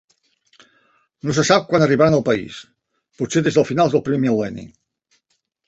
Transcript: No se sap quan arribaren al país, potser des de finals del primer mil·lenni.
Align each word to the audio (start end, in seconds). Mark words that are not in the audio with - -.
No 1.29 1.35
se 1.39 1.43
sap 1.49 1.67
quan 1.73 1.85
arribaren 1.87 2.17
al 2.19 2.25
país, 2.31 2.57
potser 3.23 3.45
des 3.49 3.61
de 3.63 3.67
finals 3.73 3.97
del 3.99 4.05
primer 4.11 4.25
mil·lenni. 4.27 4.69